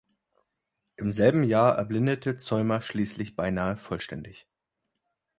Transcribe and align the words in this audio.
Im 0.95 1.11
selben 1.11 1.43
Jahr 1.43 1.75
erblindete 1.75 2.35
Zeumer 2.37 2.81
schließlich 2.81 3.35
beinahe 3.35 3.77
vollständig. 3.77 4.47